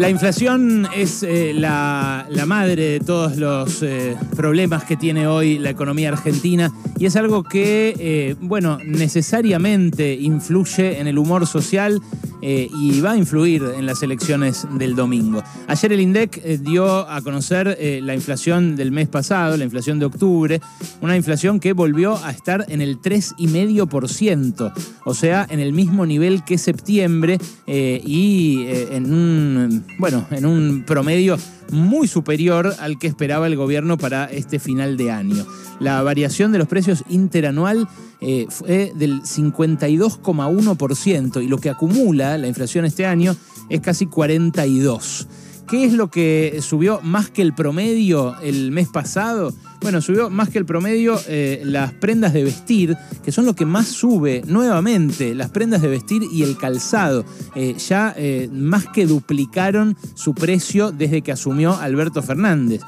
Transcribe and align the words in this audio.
La 0.00 0.08
inflación 0.08 0.88
es 0.96 1.22
eh, 1.22 1.52
la, 1.54 2.26
madre 2.46 2.84
de 2.84 3.00
todos 3.00 3.36
los 3.36 3.82
eh, 3.82 4.16
problemas 4.34 4.84
que 4.84 4.96
tiene 4.96 5.26
hoy 5.26 5.58
la 5.58 5.68
economía 5.68 6.08
argentina 6.08 6.72
y 6.98 7.04
es 7.04 7.16
algo 7.16 7.42
que, 7.42 7.94
eh, 7.98 8.34
bueno, 8.40 8.78
necesariamente 8.82 10.14
influye 10.14 11.00
en 11.00 11.06
el 11.06 11.18
humor 11.18 11.46
social 11.46 12.00
eh, 12.42 12.68
y 12.72 13.00
va 13.00 13.12
a 13.12 13.16
influir 13.16 13.62
en 13.76 13.86
las 13.86 14.02
elecciones 14.02 14.66
del 14.78 14.94
domingo. 14.94 15.42
Ayer 15.66 15.92
el 15.92 16.00
INDEC 16.00 16.40
eh, 16.42 16.58
dio 16.58 17.08
a 17.08 17.20
conocer 17.22 17.76
eh, 17.78 18.00
la 18.02 18.14
inflación 18.14 18.76
del 18.76 18.92
mes 18.92 19.08
pasado, 19.08 19.56
la 19.56 19.64
inflación 19.64 19.98
de 19.98 20.06
octubre, 20.06 20.60
una 21.00 21.16
inflación 21.16 21.60
que 21.60 21.72
volvió 21.72 22.16
a 22.24 22.30
estar 22.30 22.64
en 22.68 22.80
el 22.80 23.00
3,5%, 23.00 24.72
o 25.04 25.14
sea, 25.14 25.46
en 25.50 25.60
el 25.60 25.72
mismo 25.72 26.06
nivel 26.06 26.44
que 26.44 26.58
septiembre 26.58 27.38
y 27.66 28.66
en 28.66 29.12
un, 29.12 29.86
bueno, 29.98 30.26
en 30.30 30.46
un 30.46 30.84
promedio 30.86 31.36
muy 31.72 32.08
superior 32.08 32.74
al 32.78 32.98
que 32.98 33.06
esperaba 33.06 33.46
el 33.46 33.56
gobierno 33.56 33.98
para 33.98 34.24
este 34.26 34.58
final 34.58 34.96
de 34.96 35.10
año. 35.10 35.46
La 35.78 36.02
variación 36.02 36.52
de 36.52 36.58
los 36.58 36.68
precios 36.68 37.04
interanual 37.08 37.88
eh, 38.20 38.46
fue 38.48 38.92
del 38.94 39.22
52,1% 39.22 41.42
y 41.42 41.48
lo 41.48 41.58
que 41.58 41.70
acumula 41.70 42.36
la 42.38 42.48
inflación 42.48 42.84
este 42.84 43.06
año 43.06 43.34
es 43.68 43.80
casi 43.80 44.06
42%. 44.06 45.26
¿Qué 45.70 45.84
es 45.84 45.92
lo 45.92 46.10
que 46.10 46.58
subió 46.62 47.00
más 47.00 47.30
que 47.30 47.42
el 47.42 47.54
promedio 47.54 48.34
el 48.40 48.72
mes 48.72 48.88
pasado? 48.88 49.54
Bueno, 49.80 50.02
subió 50.02 50.28
más 50.28 50.48
que 50.48 50.58
el 50.58 50.66
promedio 50.66 51.16
eh, 51.28 51.62
las 51.64 51.92
prendas 51.92 52.32
de 52.32 52.42
vestir, 52.42 52.96
que 53.24 53.30
son 53.30 53.46
lo 53.46 53.54
que 53.54 53.64
más 53.64 53.86
sube 53.86 54.42
nuevamente, 54.48 55.32
las 55.32 55.50
prendas 55.50 55.80
de 55.80 55.86
vestir 55.86 56.22
y 56.32 56.42
el 56.42 56.56
calzado. 56.56 57.24
Eh, 57.54 57.76
ya 57.88 58.12
eh, 58.16 58.50
más 58.52 58.88
que 58.88 59.06
duplicaron 59.06 59.96
su 60.14 60.34
precio 60.34 60.90
desde 60.90 61.22
que 61.22 61.30
asumió 61.30 61.76
Alberto 61.76 62.20
Fernández. 62.20 62.82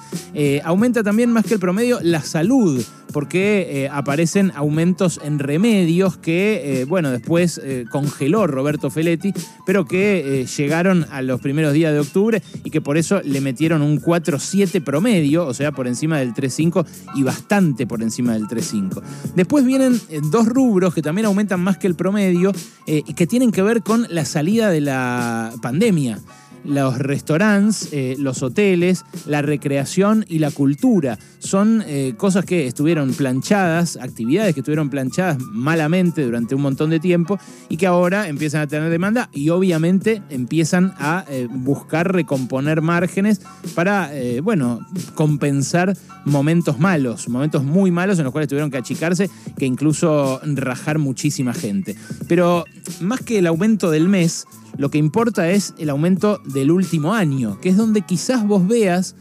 Aumenta 0.64 1.04
también 1.04 1.32
más 1.32 1.44
que 1.44 1.54
el 1.54 1.60
promedio 1.60 2.00
la 2.02 2.20
salud, 2.20 2.82
porque 3.12 3.84
eh, 3.84 3.88
aparecen 3.90 4.52
aumentos 4.54 5.20
en 5.22 5.38
remedios 5.38 6.16
que, 6.16 6.80
eh, 6.80 6.84
bueno, 6.84 7.10
después 7.10 7.60
eh, 7.62 7.84
congeló 7.90 8.46
Roberto 8.46 8.90
Feletti, 8.90 9.32
pero 9.66 9.84
que 9.84 10.46
llegaron 10.56 11.06
a 11.10 11.22
los 11.22 11.40
primeros 11.40 11.72
días 11.72 11.92
de 11.92 12.00
octubre 12.00 12.42
y 12.64 12.70
que 12.70 12.80
por 12.80 12.96
eso 12.96 13.20
le 13.22 13.40
metieron 13.40 13.82
un 13.82 14.00
4,7 14.00 14.82
promedio, 14.82 15.46
o 15.46 15.54
sea, 15.54 15.72
por 15.72 15.86
encima 15.86 16.18
del 16.18 16.34
3,5 16.34 16.86
y 17.14 17.22
bastante 17.22 17.86
por 17.86 18.02
encima 18.02 18.32
del 18.32 18.44
3,5. 18.44 19.02
Después 19.34 19.64
vienen 19.64 20.00
dos 20.30 20.46
rubros 20.46 20.94
que 20.94 21.02
también 21.02 21.26
aumentan 21.26 21.60
más 21.60 21.78
que 21.78 21.86
el 21.86 21.94
promedio 21.94 22.52
y 22.86 23.14
que 23.14 23.26
tienen 23.26 23.52
que 23.52 23.62
ver 23.62 23.82
con 23.82 24.06
la 24.10 24.24
salida 24.24 24.70
de 24.70 24.80
la 24.80 25.52
pandemia 25.60 26.18
los 26.64 26.98
restaurantes, 26.98 27.88
eh, 27.92 28.16
los 28.18 28.42
hoteles, 28.42 29.04
la 29.26 29.42
recreación 29.42 30.24
y 30.28 30.38
la 30.38 30.50
cultura. 30.50 31.18
Son 31.38 31.82
eh, 31.86 32.14
cosas 32.16 32.44
que 32.44 32.66
estuvieron 32.66 33.12
planchadas, 33.14 33.96
actividades 33.96 34.54
que 34.54 34.60
estuvieron 34.60 34.90
planchadas 34.90 35.38
malamente 35.40 36.24
durante 36.24 36.54
un 36.54 36.62
montón 36.62 36.90
de 36.90 37.00
tiempo 37.00 37.38
y 37.68 37.76
que 37.76 37.86
ahora 37.86 38.28
empiezan 38.28 38.62
a 38.62 38.66
tener 38.66 38.90
demanda 38.90 39.28
y 39.32 39.48
obviamente 39.50 40.22
empiezan 40.30 40.94
a 40.98 41.24
eh, 41.28 41.48
buscar 41.50 42.12
recomponer 42.12 42.80
márgenes 42.82 43.40
para, 43.74 44.10
bueno, 44.42 44.80
compensar 45.14 45.96
momentos 46.24 46.78
malos, 46.78 47.28
momentos 47.28 47.64
muy 47.64 47.90
malos 47.90 48.18
en 48.18 48.24
los 48.24 48.32
cuales 48.32 48.48
tuvieron 48.48 48.70
que 48.70 48.78
achicarse, 48.78 49.30
que 49.56 49.66
incluso 49.66 50.40
rajar 50.44 50.98
muchísima 50.98 51.54
gente. 51.54 51.96
Pero 52.28 52.64
más 53.00 53.20
que 53.20 53.38
el 53.38 53.46
aumento 53.46 53.90
del 53.90 54.08
mes, 54.08 54.46
lo 54.76 54.90
que 54.90 54.98
importa 54.98 55.50
es 55.50 55.74
el 55.78 55.90
aumento 55.90 56.40
del 56.44 56.70
último 56.70 57.14
año, 57.14 57.58
que 57.60 57.68
es 57.68 57.76
donde 57.76 58.02
quizás 58.02 58.46
vos 58.46 58.66
veas 58.66 59.14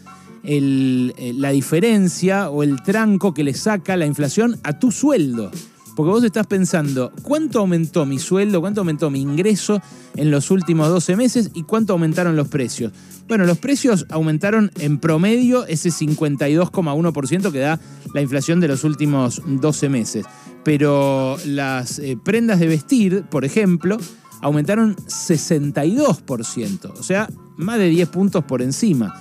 eh, 0.43 1.33
la 1.35 1.51
diferencia 1.51 2.49
o 2.49 2.63
el 2.63 2.81
tranco 2.81 3.33
que 3.33 3.43
le 3.43 3.53
saca 3.53 3.95
la 3.97 4.05
inflación 4.05 4.59
a 4.63 4.79
tu 4.79 4.91
sueldo. 4.91 5.51
Porque 5.95 6.09
vos 6.09 6.23
estás 6.23 6.47
pensando, 6.47 7.11
¿cuánto 7.21 7.59
aumentó 7.59 8.05
mi 8.05 8.17
sueldo, 8.17 8.61
cuánto 8.61 8.81
aumentó 8.81 9.09
mi 9.09 9.19
ingreso 9.19 9.81
en 10.15 10.31
los 10.31 10.49
últimos 10.49 10.87
12 10.87 11.15
meses 11.17 11.51
y 11.53 11.63
cuánto 11.63 11.93
aumentaron 11.93 12.35
los 12.35 12.47
precios? 12.47 12.93
Bueno, 13.27 13.45
los 13.45 13.57
precios 13.57 14.05
aumentaron 14.09 14.71
en 14.79 14.99
promedio 14.99 15.65
ese 15.67 15.89
52,1% 15.89 17.51
que 17.51 17.59
da 17.59 17.79
la 18.13 18.21
inflación 18.21 18.61
de 18.61 18.69
los 18.69 18.83
últimos 18.83 19.41
12 19.45 19.89
meses. 19.89 20.25
Pero 20.63 21.37
las 21.45 21.99
eh, 21.99 22.17
prendas 22.23 22.59
de 22.59 22.67
vestir, 22.67 23.23
por 23.29 23.45
ejemplo, 23.45 23.97
aumentaron 24.41 24.95
62%, 24.95 26.91
o 26.97 27.03
sea, 27.03 27.29
más 27.57 27.77
de 27.77 27.89
10 27.89 28.09
puntos 28.09 28.43
por 28.43 28.61
encima. 28.61 29.13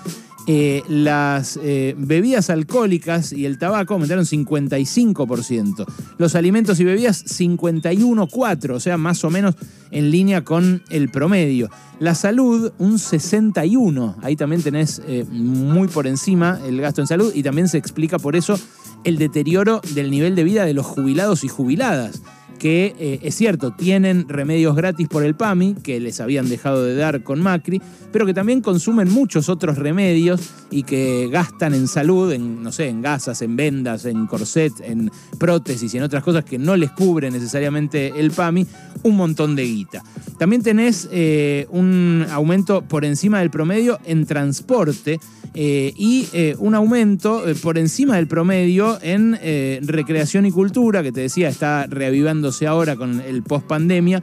Eh, 0.46 0.82
las 0.88 1.60
eh, 1.62 1.94
bebidas 1.98 2.50
alcohólicas 2.50 3.32
y 3.32 3.44
el 3.44 3.58
tabaco 3.58 3.94
aumentaron 3.94 4.24
55%. 4.24 5.86
Los 6.18 6.34
alimentos 6.34 6.80
y 6.80 6.84
bebidas 6.84 7.24
51,4%, 7.38 8.70
o 8.70 8.80
sea, 8.80 8.96
más 8.96 9.22
o 9.22 9.30
menos 9.30 9.54
en 9.90 10.10
línea 10.10 10.42
con 10.42 10.82
el 10.88 11.10
promedio. 11.10 11.68
La 11.98 12.14
salud 12.14 12.72
un 12.78 12.94
61%, 12.94 14.16
ahí 14.22 14.34
también 14.34 14.62
tenés 14.62 15.02
eh, 15.06 15.24
muy 15.30 15.88
por 15.88 16.06
encima 16.06 16.58
el 16.66 16.80
gasto 16.80 17.02
en 17.02 17.06
salud 17.06 17.32
y 17.34 17.42
también 17.42 17.68
se 17.68 17.78
explica 17.78 18.18
por 18.18 18.34
eso 18.34 18.58
el 19.04 19.18
deterioro 19.18 19.82
del 19.94 20.10
nivel 20.10 20.34
de 20.34 20.44
vida 20.44 20.64
de 20.64 20.74
los 20.74 20.86
jubilados 20.86 21.44
y 21.44 21.48
jubiladas 21.48 22.22
que 22.60 22.94
eh, 22.98 23.20
es 23.22 23.34
cierto, 23.36 23.72
tienen 23.72 24.28
remedios 24.28 24.76
gratis 24.76 25.08
por 25.08 25.24
el 25.24 25.34
PAMI, 25.34 25.76
que 25.82 25.98
les 25.98 26.20
habían 26.20 26.46
dejado 26.46 26.84
de 26.84 26.94
dar 26.94 27.22
con 27.22 27.40
Macri, 27.40 27.80
pero 28.12 28.26
que 28.26 28.34
también 28.34 28.60
consumen 28.60 29.10
muchos 29.10 29.48
otros 29.48 29.78
remedios 29.78 30.50
y 30.70 30.82
que 30.82 31.28
gastan 31.32 31.72
en 31.72 31.88
salud, 31.88 32.30
en, 32.30 32.62
no 32.62 32.70
sé, 32.70 32.88
en 32.88 33.00
gasas, 33.00 33.40
en 33.40 33.56
vendas, 33.56 34.04
en 34.04 34.26
corset, 34.26 34.74
en 34.82 35.10
prótesis 35.38 35.94
y 35.94 35.96
en 35.96 36.02
otras 36.02 36.22
cosas 36.22 36.44
que 36.44 36.58
no 36.58 36.76
les 36.76 36.90
cubre 36.90 37.30
necesariamente 37.30 38.12
el 38.20 38.30
PAMI, 38.30 38.66
un 39.04 39.16
montón 39.16 39.56
de 39.56 39.64
guita. 39.64 40.02
También 40.38 40.62
tenés 40.62 41.08
eh, 41.10 41.66
un 41.70 42.26
aumento 42.30 42.82
por 42.82 43.06
encima 43.06 43.38
del 43.38 43.50
promedio 43.50 43.98
en 44.04 44.26
transporte 44.26 45.18
eh, 45.54 45.92
y 45.96 46.28
eh, 46.32 46.54
un 46.58 46.74
aumento 46.74 47.48
eh, 47.48 47.56
por 47.56 47.76
encima 47.76 48.16
del 48.16 48.28
promedio 48.28 48.98
en 49.02 49.38
recreación 49.82 50.46
y 50.46 50.52
cultura, 50.52 51.02
que 51.02 51.12
te 51.12 51.20
decía 51.20 51.48
está 51.48 51.86
reavivándose 51.88 52.66
ahora 52.66 52.96
con 52.96 53.20
el 53.20 53.42
post 53.42 53.66
pandemia, 53.66 54.22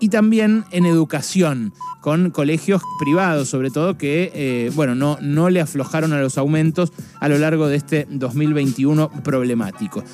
y 0.00 0.10
también 0.10 0.64
en 0.70 0.86
educación, 0.86 1.72
con 2.00 2.30
colegios 2.30 2.82
privados 3.00 3.48
sobre 3.48 3.70
todo, 3.70 3.98
que 3.98 4.70
bueno, 4.76 4.94
no, 4.94 5.18
no 5.20 5.50
le 5.50 5.60
aflojaron 5.60 6.12
a 6.12 6.20
los 6.20 6.38
aumentos 6.38 6.92
a 7.18 7.28
lo 7.28 7.38
largo 7.38 7.66
de 7.66 7.76
este 7.76 8.06
2021 8.08 9.10
problemático. 9.24 10.04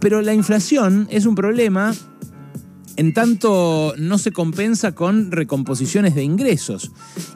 Pero 0.00 0.22
la 0.22 0.32
inflación 0.32 1.06
es 1.10 1.26
un 1.26 1.34
problema 1.34 1.94
en 2.98 3.14
tanto 3.14 3.94
no 3.96 4.18
se 4.18 4.32
compensa 4.32 4.92
con 4.92 5.30
recomposiciones 5.30 6.16
de 6.16 6.24
ingresos. 6.24 6.90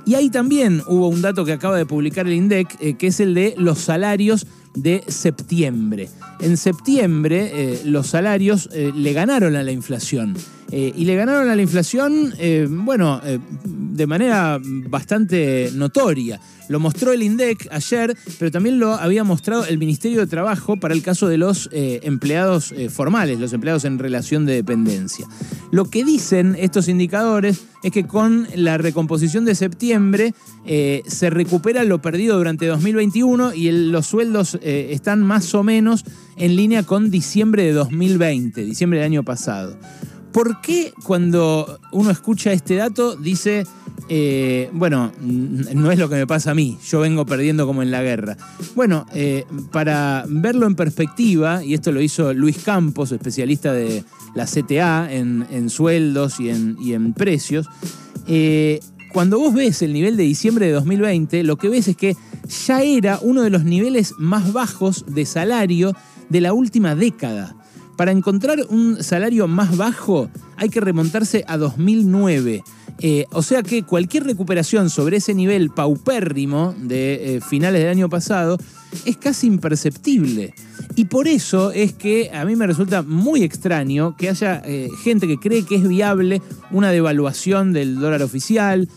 Y 0.04 0.16
ahí 0.16 0.28
también 0.28 0.82
hubo 0.88 1.06
un 1.06 1.22
dato 1.22 1.44
que 1.44 1.52
acaba 1.52 1.76
de 1.76 1.86
publicar 1.86 2.26
el 2.26 2.32
INDEC, 2.32 2.76
eh, 2.80 2.94
que 2.94 3.06
es 3.06 3.20
el 3.20 3.32
de 3.32 3.54
los 3.56 3.78
salarios 3.78 4.48
de 4.74 5.04
septiembre. 5.06 6.08
En 6.40 6.56
septiembre 6.56 7.52
eh, 7.54 7.82
los 7.84 8.08
salarios 8.08 8.68
eh, 8.72 8.90
le 8.92 9.12
ganaron 9.12 9.54
a 9.54 9.62
la 9.62 9.70
inflación. 9.70 10.34
Eh, 10.72 10.90
y 10.96 11.04
le 11.04 11.14
ganaron 11.14 11.50
a 11.50 11.54
la 11.54 11.60
inflación, 11.60 12.32
eh, 12.38 12.66
bueno, 12.68 13.20
eh, 13.22 13.38
de 13.62 14.06
manera 14.06 14.58
bastante 14.62 15.70
notoria. 15.74 16.40
Lo 16.70 16.80
mostró 16.80 17.12
el 17.12 17.22
INDEC 17.22 17.68
ayer, 17.70 18.16
pero 18.38 18.50
también 18.50 18.78
lo 18.78 18.94
había 18.94 19.22
mostrado 19.22 19.66
el 19.66 19.76
Ministerio 19.76 20.20
de 20.20 20.26
Trabajo 20.26 20.78
para 20.78 20.94
el 20.94 21.02
caso 21.02 21.28
de 21.28 21.36
los 21.36 21.68
empleados 21.72 22.72
formales, 22.88 23.38
los 23.38 23.52
empleados 23.52 23.84
en 23.84 23.98
relación 23.98 24.46
de 24.46 24.54
dependencia. 24.54 25.26
Lo 25.70 25.90
que 25.90 26.02
dicen 26.02 26.56
estos 26.58 26.88
indicadores 26.88 27.64
es 27.82 27.90
que 27.90 28.06
con 28.06 28.46
la 28.54 28.78
recomposición 28.78 29.44
de 29.44 29.54
septiembre 29.54 30.34
se 30.64 31.30
recupera 31.30 31.84
lo 31.84 32.00
perdido 32.00 32.38
durante 32.38 32.64
2021 32.66 33.52
y 33.52 33.70
los 33.90 34.06
sueldos 34.06 34.56
están 34.62 35.22
más 35.22 35.54
o 35.54 35.62
menos 35.62 36.04
en 36.36 36.56
línea 36.56 36.84
con 36.84 37.10
diciembre 37.10 37.64
de 37.64 37.72
2020, 37.72 38.64
diciembre 38.64 39.00
del 39.00 39.06
año 39.06 39.24
pasado. 39.24 39.76
¿Por 40.32 40.60
qué 40.60 40.92
cuando 41.04 41.78
uno 41.92 42.10
escucha 42.10 42.52
este 42.52 42.76
dato 42.76 43.16
dice, 43.16 43.66
eh, 44.08 44.70
bueno, 44.72 45.12
no 45.20 45.90
es 45.90 45.98
lo 45.98 46.08
que 46.08 46.14
me 46.14 46.26
pasa 46.26 46.52
a 46.52 46.54
mí, 46.54 46.78
yo 46.88 47.00
vengo 47.00 47.26
perdiendo 47.26 47.66
como 47.66 47.82
en 47.82 47.90
la 47.90 48.02
guerra? 48.02 48.36
Bueno, 48.74 49.06
eh, 49.14 49.44
para 49.70 50.24
verlo 50.28 50.66
en 50.66 50.74
perspectiva, 50.74 51.62
y 51.62 51.74
esto 51.74 51.92
lo 51.92 52.00
hizo 52.00 52.32
Luis 52.32 52.58
Campos, 52.58 53.12
especialista 53.12 53.72
de 53.72 54.04
la 54.34 54.46
CTA 54.46 55.12
en, 55.12 55.68
sueldos 55.68 56.40
y 56.40 56.48
en, 56.48 56.76
y 56.80 56.94
en 56.94 57.12
precios, 57.12 57.68
eh, 58.26 58.80
cuando 59.12 59.38
vos 59.38 59.52
ves 59.52 59.82
el 59.82 59.92
nivel 59.92 60.16
de 60.16 60.22
diciembre 60.22 60.66
de 60.66 60.72
2020, 60.72 61.42
lo 61.42 61.56
que 61.56 61.68
ves 61.68 61.88
es 61.88 61.96
que 61.96 62.16
ya 62.66 62.82
era 62.82 63.18
uno 63.20 63.42
de 63.42 63.50
los 63.50 63.64
niveles 63.64 64.14
más 64.18 64.52
bajos 64.54 65.04
de 65.06 65.26
salario 65.26 65.94
de 66.30 66.40
la 66.40 66.54
última 66.54 66.94
década. 66.94 67.54
Para 67.96 68.12
encontrar 68.12 68.58
un 68.68 69.02
salario 69.02 69.48
más 69.48 69.76
bajo 69.76 70.30
hay 70.56 70.68
que 70.68 70.80
remontarse 70.80 71.44
a 71.46 71.56
2009. 71.56 72.62
Eh, 72.98 73.26
o 73.32 73.42
sea 73.42 73.62
que 73.62 73.82
cualquier 73.82 74.24
recuperación 74.24 74.90
sobre 74.90 75.16
ese 75.16 75.34
nivel 75.34 75.70
paupérrimo 75.70 76.74
de 76.78 77.36
eh, 77.36 77.40
finales 77.40 77.80
del 77.80 77.90
año 77.90 78.08
pasado 78.08 78.58
es 79.04 79.16
casi 79.16 79.46
imperceptible. 79.46 80.54
Y 80.94 81.06
por 81.06 81.26
eso 81.26 81.72
es 81.72 81.92
que 81.92 82.30
a 82.32 82.44
mí 82.44 82.54
me 82.54 82.66
resulta 82.66 83.02
muy 83.02 83.42
extraño 83.42 84.16
que 84.16 84.28
haya 84.28 84.62
eh, 84.64 84.88
gente 85.02 85.26
que 85.26 85.38
cree 85.38 85.64
que 85.64 85.76
es 85.76 85.88
viable 85.88 86.42
una 86.70 86.90
devaluación 86.90 87.72
del 87.72 87.96
dólar 87.96 88.22
oficial 88.22 88.88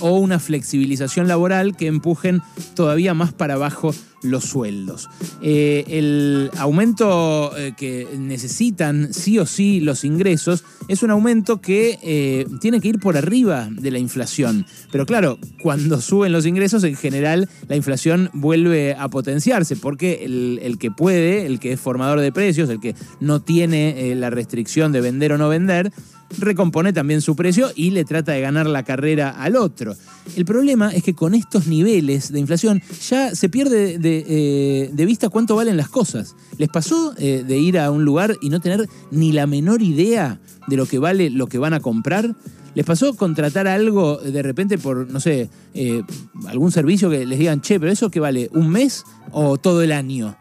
o 0.00 0.18
una 0.18 0.38
flexibilización 0.38 1.28
laboral 1.28 1.76
que 1.76 1.86
empujen 1.86 2.42
todavía 2.74 3.14
más 3.14 3.32
para 3.32 3.54
abajo 3.54 3.92
los 4.22 4.44
sueldos. 4.44 5.08
Eh, 5.42 5.84
el 5.88 6.50
aumento 6.56 7.56
eh, 7.56 7.74
que 7.76 8.06
necesitan 8.18 9.12
sí 9.12 9.38
o 9.38 9.46
sí 9.46 9.80
los 9.80 10.04
ingresos 10.04 10.64
es 10.88 11.02
un 11.02 11.10
aumento 11.10 11.60
que 11.60 11.98
eh, 12.02 12.46
tiene 12.60 12.80
que 12.80 12.88
ir 12.88 12.98
por 12.98 13.16
arriba 13.16 13.68
de 13.70 13.90
la 13.90 13.98
inflación. 13.98 14.66
Pero 14.90 15.06
claro, 15.06 15.38
cuando 15.62 16.00
suben 16.00 16.32
los 16.32 16.46
ingresos, 16.46 16.84
en 16.84 16.96
general 16.96 17.48
la 17.68 17.76
inflación 17.76 18.30
vuelve 18.32 18.94
a 18.94 19.08
potenciarse, 19.08 19.76
porque 19.76 20.24
el 20.24 20.78
que 20.78 20.90
puede, 20.90 21.46
el 21.46 21.60
que 21.60 21.72
es 21.72 21.80
formador 21.80 22.20
de 22.20 22.32
precios, 22.32 22.68
el 22.70 22.80
que 22.80 22.94
no 23.20 23.40
tiene 23.40 24.14
la 24.14 24.30
restricción 24.30 24.92
de 24.92 25.00
vender 25.00 25.32
o 25.32 25.38
no 25.38 25.48
vender, 25.48 25.92
recompone 26.36 26.92
también 26.92 27.20
su 27.20 27.34
precio 27.36 27.70
y 27.74 27.90
le 27.90 28.04
trata 28.04 28.32
de 28.32 28.40
ganar 28.40 28.66
la 28.66 28.82
carrera 28.82 29.30
al 29.30 29.56
otro. 29.56 29.96
El 30.36 30.44
problema 30.44 30.90
es 30.90 31.02
que 31.02 31.14
con 31.14 31.34
estos 31.34 31.66
niveles 31.66 32.32
de 32.32 32.40
inflación 32.40 32.82
ya 33.08 33.34
se 33.34 33.48
pierde 33.48 33.98
de, 33.98 34.24
eh, 34.28 35.06
vista 35.06 35.28
cuánto 35.30 35.56
valen 35.56 35.76
las 35.76 35.88
cosas. 35.88 36.36
¿Les 36.58 36.68
pasó 36.68 37.14
eh, 37.16 37.44
de 37.46 37.58
ir 37.58 37.78
a 37.78 37.90
un 37.90 38.04
lugar 38.04 38.36
y 38.42 38.50
no 38.50 38.60
tener 38.60 38.88
ni 39.10 39.32
la 39.32 39.46
menor 39.46 39.82
idea 39.82 40.38
de 40.66 40.76
lo 40.76 40.86
que 40.86 40.98
vale 40.98 41.30
lo 41.30 41.46
que 41.46 41.58
van 41.58 41.72
a 41.72 41.80
comprar? 41.80 42.34
¿Les 42.74 42.84
pasó 42.84 43.16
contratar 43.16 43.66
algo 43.66 44.18
de 44.18 44.42
repente 44.42 44.78
por, 44.78 45.10
no 45.10 45.20
sé, 45.20 45.50
eh, 45.74 46.02
algún 46.46 46.70
servicio 46.70 47.10
que 47.10 47.26
les 47.26 47.38
digan, 47.38 47.60
che, 47.60 47.80
pero 47.80 47.90
eso 47.90 48.10
que 48.10 48.20
vale 48.20 48.50
un 48.52 48.68
mes 48.68 49.04
o 49.32 49.56
todo 49.56 49.82
el 49.82 49.92
año? 49.92 50.36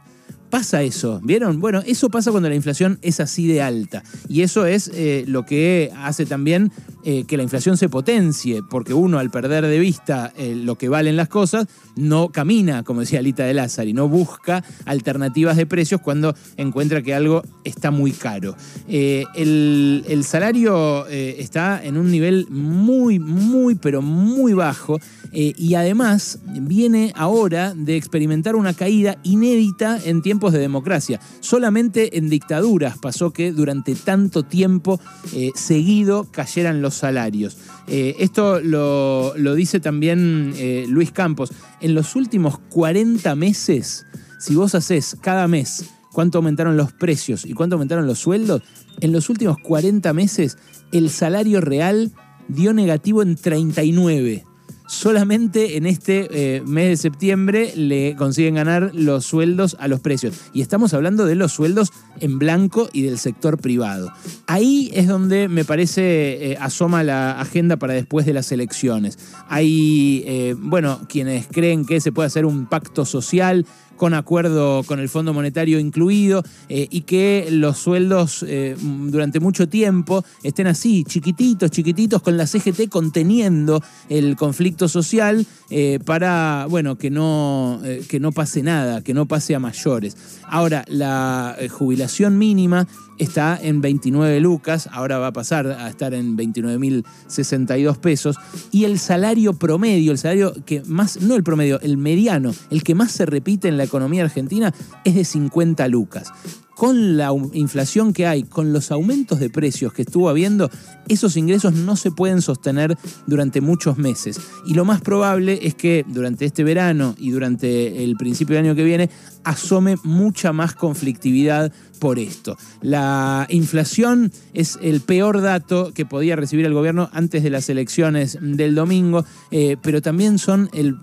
Pasa 0.49 0.81
eso, 0.81 1.19
¿vieron? 1.23 1.59
Bueno, 1.59 1.81
eso 1.85 2.09
pasa 2.09 2.31
cuando 2.31 2.49
la 2.49 2.55
inflación 2.55 2.99
es 3.01 3.19
así 3.19 3.47
de 3.47 3.61
alta. 3.61 4.03
Y 4.27 4.41
eso 4.41 4.65
es 4.65 4.89
eh, 4.93 5.25
lo 5.27 5.45
que 5.45 5.91
hace 5.97 6.25
también 6.25 6.71
eh, 7.03 7.25
que 7.25 7.37
la 7.37 7.43
inflación 7.43 7.77
se 7.77 7.89
potencie, 7.89 8.61
porque 8.69 8.93
uno 8.93 9.19
al 9.19 9.29
perder 9.29 9.65
de 9.65 9.79
vista 9.79 10.33
eh, 10.37 10.55
lo 10.55 10.77
que 10.77 10.89
valen 10.89 11.15
las 11.15 11.29
cosas, 11.29 11.67
no 11.95 12.29
camina, 12.29 12.83
como 12.83 13.01
decía 13.01 13.19
Alita 13.19 13.45
de 13.45 13.53
Lázaro, 13.53 13.89
y 13.89 13.93
no 13.93 14.07
busca 14.09 14.63
alternativas 14.85 15.57
de 15.57 15.65
precios 15.65 16.01
cuando 16.01 16.35
encuentra 16.57 17.01
que 17.01 17.13
algo 17.13 17.43
está 17.63 17.91
muy 17.91 18.11
caro. 18.11 18.55
el, 18.87 20.23
salario 20.23 21.07
está 21.07 21.81
en 21.83 21.97
un 21.97 22.11
nivel 22.11 22.47
muy, 22.49 23.19
muy, 23.19 23.75
pero 23.75 24.01
muy 24.01 24.53
bajo 24.53 24.99
y 25.31 25.75
además 25.75 26.39
viene 26.45 27.13
ahora 27.15 27.73
de 27.73 27.95
experimentar 27.95 28.55
una 28.55 28.73
caída 28.73 29.17
inédita 29.23 29.99
en 30.03 30.21
tiempos 30.37 30.53
de 30.53 30.59
democracia. 30.59 31.19
Solamente 31.39 32.17
en 32.17 32.29
dictaduras 32.29 32.97
pasó 32.99 33.31
que 33.31 33.51
durante 33.51 33.95
tanto 33.95 34.43
tiempo 34.43 34.99
eh, 35.33 35.51
seguido 35.55 36.27
cayeran 36.31 36.81
los 36.81 36.93
salarios. 36.93 37.57
Eh, 37.87 38.15
esto 38.19 38.59
lo, 38.59 39.33
lo, 39.35 39.55
dice 39.55 39.79
también 39.79 40.53
Luis 40.89 41.11
Campos. 41.11 41.51
En 41.81 41.95
los 41.95 42.15
últimos 42.15 42.59
40 42.69 43.35
meses, 43.35 44.05
si 44.39 44.55
vos 44.55 44.75
haces 44.75 45.17
cada 45.21 45.47
mes 45.47 45.85
cuánto 46.11 46.37
aumentaron 46.37 46.77
los 46.77 46.93
precios 46.93 47.45
y 47.45 47.53
cuánto 47.53 47.75
aumentaron 47.75 48.05
los 48.05 48.19
sueldos, 48.19 48.61
en 49.01 49.11
los 49.11 49.29
últimos 49.29 49.57
40 49.63 50.13
meses 50.13 50.57
el 50.91 51.09
salario 51.09 51.61
real 51.61 52.11
dio 52.47 52.73
negativo 52.73 53.21
en 53.21 53.35
39 53.35 54.46
solamente 54.87 55.77
en 55.77 55.85
este 55.85 56.27
eh, 56.31 56.61
mes 56.65 56.89
de 56.89 56.97
septiembre 56.97 57.73
le 57.75 58.15
consiguen 58.15 58.55
ganar 58.55 58.91
los 58.93 59.25
sueldos 59.25 59.77
a 59.79 59.87
los 59.87 59.99
precios. 59.99 60.33
Y 60.53 60.61
estamos 60.61 60.93
hablando 60.93 61.25
de 61.25 61.35
los 61.35 61.51
sueldos 61.51 61.91
en 62.19 62.39
blanco 62.39 62.89
y 62.91 63.03
del 63.03 63.19
sector 63.19 63.59
privado. 63.59 64.11
Ahí 64.47 64.89
es 64.93 65.07
donde 65.07 65.47
me 65.49 65.65
parece 65.65 66.51
eh, 66.51 66.57
asoma 66.59 67.03
la 67.03 67.39
agenda 67.39 67.77
para 67.77 67.93
después 67.93 68.25
de 68.25 68.33
las 68.33 68.51
elecciones. 68.51 69.19
Hay, 69.49 70.23
eh, 70.25 70.55
bueno, 70.57 71.01
quienes 71.07 71.47
creen 71.47 71.85
que 71.85 72.01
se 72.01 72.11
puede 72.11 72.27
hacer 72.27 72.45
un 72.45 72.65
pacto 72.65 73.05
social 73.05 73.65
con 73.97 74.13
acuerdo 74.13 74.83
con 74.83 74.99
el 74.99 75.09
Fondo 75.09 75.33
Monetario 75.33 75.79
incluido, 75.79 76.43
eh, 76.69 76.87
y 76.89 77.01
que 77.01 77.47
los 77.51 77.77
sueldos 77.77 78.45
eh, 78.47 78.75
durante 78.79 79.39
mucho 79.39 79.67
tiempo 79.67 80.23
estén 80.43 80.67
así, 80.67 81.03
chiquititos, 81.03 81.71
chiquititos, 81.71 82.21
con 82.21 82.37
la 82.37 82.47
CGT 82.47 82.87
conteniendo 82.89 83.83
el 84.09 84.35
conflicto 84.35 84.87
social 84.87 85.45
eh, 85.69 85.99
para, 86.05 86.67
bueno, 86.69 86.97
que 86.97 87.09
no, 87.09 87.81
que 88.07 88.19
no 88.19 88.31
pase 88.31 88.63
nada, 88.63 89.01
que 89.01 89.13
no 89.13 89.25
pase 89.25 89.55
a 89.55 89.59
mayores. 89.59 90.15
Ahora, 90.43 90.85
la 90.87 91.57
jubilación 91.69 92.37
mínima 92.37 92.87
está 93.17 93.59
en 93.61 93.81
29 93.81 94.39
lucas, 94.39 94.89
ahora 94.91 95.17
va 95.17 95.27
a 95.27 95.33
pasar 95.33 95.67
a 95.67 95.89
estar 95.89 96.13
en 96.13 96.37
29.062 96.37 97.97
pesos, 97.97 98.37
y 98.71 98.85
el 98.85 98.99
salario 98.99 99.53
promedio, 99.53 100.11
el 100.11 100.17
salario 100.17 100.53
que 100.65 100.83
más, 100.85 101.21
no 101.21 101.35
el 101.35 101.43
promedio, 101.43 101.79
el 101.81 101.97
mediano, 101.97 102.53
el 102.69 102.83
que 102.83 102.95
más 102.95 103.11
se 103.11 103.25
repite 103.25 103.67
en 103.67 103.77
la 103.77 103.83
economía 103.83 104.23
argentina 104.23 104.73
es 105.03 105.15
de 105.15 105.25
50 105.25 105.87
lucas 105.87 106.31
con 106.77 107.17
la 107.17 107.33
inflación 107.53 108.13
que 108.13 108.27
hay, 108.27 108.43
con 108.43 108.71
los 108.71 108.91
aumentos 108.91 109.39
de 109.39 109.49
precios 109.49 109.93
que 109.93 110.03
estuvo 110.03 110.29
habiendo, 110.29 110.69
esos 111.07 111.35
ingresos 111.35 111.73
no 111.73 111.95
se 111.95 112.11
pueden 112.11 112.43
sostener 112.43 112.95
durante 113.25 113.61
muchos 113.61 113.97
meses. 113.97 114.39
Y 114.67 114.75
lo 114.75 114.85
más 114.85 115.01
probable 115.01 115.59
es 115.63 115.73
que 115.73 116.05
durante 116.07 116.45
este 116.45 116.63
verano 116.63 117.15
y 117.17 117.31
durante 117.31 118.03
el 118.03 118.15
principio 118.15 118.55
del 118.55 118.65
año 118.65 118.75
que 118.75 118.83
viene 118.83 119.09
asome 119.43 119.95
mucha 120.03 120.53
más 120.53 120.75
conflictividad 120.75 121.73
por 121.99 122.19
esto. 122.19 122.57
La 122.81 123.47
inflación 123.49 124.31
es 124.53 124.77
el 124.79 125.01
peor 125.01 125.41
dato 125.41 125.91
que 125.95 126.05
podía 126.05 126.35
recibir 126.35 126.67
el 126.67 126.75
gobierno 126.75 127.09
antes 127.11 127.41
de 127.41 127.49
las 127.49 127.69
elecciones 127.69 128.37
del 128.39 128.75
domingo, 128.75 129.25
eh, 129.49 129.77
pero 129.81 130.03
también 130.03 130.35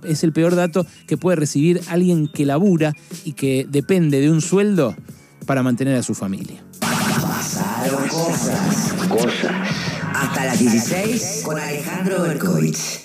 es 0.05 0.23
el 0.23 0.33
peor 0.33 0.55
dato 0.55 0.87
que 1.09 1.17
puede 1.17 1.35
recibir 1.35 1.81
alguien 1.89 2.29
que 2.29 2.47
labura 2.47 2.93
y 3.25 3.33
que 3.33 3.67
depende 3.69 4.21
de 4.21 4.31
un 4.31 4.41
sueldo 4.41 4.95
para 5.45 5.63
mantener 5.63 5.97
a 5.97 6.03
su 6.03 6.15
familia. 6.15 6.63
Pasaron 6.81 8.09
cosas. 8.09 8.93
Cosas. 9.09 9.53
Hasta 10.15 10.45
las 10.47 10.59
16 10.59 11.43
con 11.45 11.59
Alejandro 11.59 12.23
Berkovich. 12.23 13.04